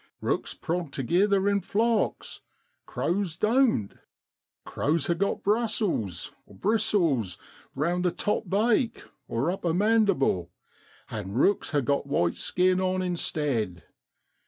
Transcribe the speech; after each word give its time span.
Eooks 0.23 0.59
prog 0.59 0.91
togither 0.91 1.47
in 1.47 1.61
flocks, 1.61 2.41
crows 2.87 3.35
doan't. 3.37 3.99
Crows 4.65 5.05
ha' 5.05 5.15
got 5.15 5.43
brussels 5.43 6.31
(bristles) 6.49 7.37
round 7.75 8.03
the 8.03 8.09
top 8.09 8.49
bake 8.49 9.03
(upper 9.31 9.75
mandible), 9.75 10.49
an' 11.11 11.33
rooks 11.33 11.69
ha' 11.69 11.83
got 11.85 12.07
white 12.07 12.33
skin 12.33 12.81
on 12.81 13.03
instead. 13.03 13.83